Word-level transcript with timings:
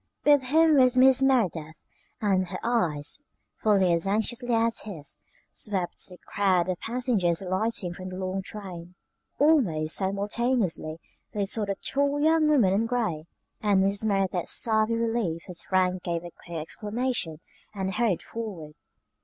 With 0.25 0.45
him 0.45 0.77
was 0.77 0.95
Mrs. 0.97 1.21
Merideth, 1.27 1.83
and 2.19 2.47
her 2.47 2.57
eyes, 2.63 3.19
fully 3.61 3.93
as 3.93 4.07
anxiously 4.07 4.51
as 4.55 4.79
his, 4.79 5.19
swept 5.51 5.95
the 6.09 6.17
crowd 6.25 6.69
of 6.69 6.79
passengers 6.79 7.39
alighting 7.39 7.93
from 7.93 8.09
the 8.09 8.15
long 8.15 8.41
train. 8.41 8.95
Almost 9.37 9.95
simultaneously 9.95 10.97
they 11.33 11.45
saw 11.45 11.65
the 11.65 11.75
tall 11.75 12.19
young 12.19 12.47
woman 12.49 12.73
in 12.73 12.87
gray; 12.87 13.25
and 13.61 13.83
Mrs. 13.83 14.05
Merideth 14.05 14.47
sighed 14.49 14.89
with 14.89 15.01
relief 15.01 15.43
as 15.47 15.61
Frank 15.61 16.01
gave 16.01 16.23
a 16.23 16.31
quick 16.31 16.57
exclamation 16.57 17.39
and 17.75 17.93
hurried 17.93 18.23
forward. 18.23 18.73